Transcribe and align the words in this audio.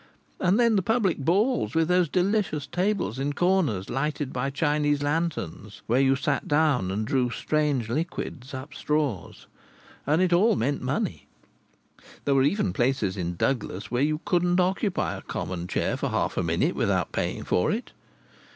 And 0.39 0.59
then 0.59 0.77
the 0.77 0.81
public 0.81 1.19
balls, 1.19 1.75
with 1.75 1.87
those 1.87 2.09
delicious 2.09 2.65
tables 2.65 3.19
in 3.19 3.33
corners, 3.33 3.87
lighted 3.87 4.33
by 4.33 4.49
Chinese 4.49 5.03
lanterns, 5.03 5.83
where 5.85 6.01
you 6.01 6.15
sat 6.15 6.47
down 6.47 6.89
and 6.89 7.05
drew 7.05 7.29
strange 7.29 7.87
liquids 7.87 8.51
up 8.51 8.73
straws. 8.73 9.45
And 10.07 10.19
it 10.19 10.33
all 10.33 10.55
meant 10.55 10.81
money. 10.81 11.27
There 12.25 12.33
were 12.33 12.41
even 12.41 12.73
places 12.73 13.15
in 13.15 13.35
Douglas 13.35 13.91
where 13.91 14.01
you 14.01 14.21
couldn't 14.25 14.59
occupy 14.59 15.15
a 15.17 15.21
common 15.21 15.67
chair 15.67 15.95
for 15.97 16.09
half 16.09 16.35
a 16.35 16.41
minute 16.41 16.73
without 16.73 17.11
paying 17.11 17.43
for 17.43 17.71
it. 17.71 17.91